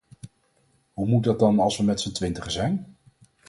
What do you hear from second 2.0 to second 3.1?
z'n twintigen zijn?